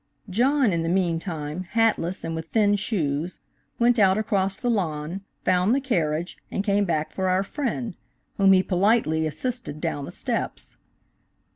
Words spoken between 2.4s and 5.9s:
thin shoes, went out across the lawn, found the